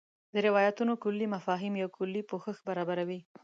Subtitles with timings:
[0.33, 3.19] د روایتونو کُلي مفاهیم یو کُلي پوښښ برابروي.